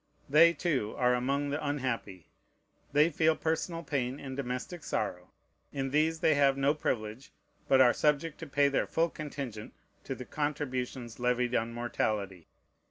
They, 0.27 0.53
too, 0.53 0.95
are 0.97 1.13
among 1.13 1.51
the 1.51 1.63
unhappy. 1.63 2.27
They 2.91 3.11
feel 3.11 3.35
personal 3.35 3.83
pain 3.83 4.19
and 4.19 4.35
domestic 4.35 4.83
sorrow. 4.83 5.29
In 5.71 5.91
these 5.91 6.21
they 6.21 6.33
have 6.33 6.57
no 6.57 6.73
privilege, 6.73 7.31
but 7.67 7.81
are 7.81 7.93
subject 7.93 8.39
to 8.39 8.47
pay 8.47 8.67
their 8.67 8.87
full 8.87 9.11
contingent 9.11 9.75
to 10.05 10.15
the 10.15 10.25
contributions 10.25 11.19
levied 11.19 11.53
on 11.53 11.71
mortality. 11.71 12.47